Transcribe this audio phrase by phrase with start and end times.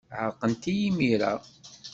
[0.19, 1.33] Ɛerqent-iyi imir-a.